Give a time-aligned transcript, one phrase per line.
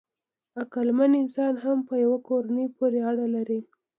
[0.61, 3.59] عقلمن انسان هم په یوه کورنۍ پورې اړه لري.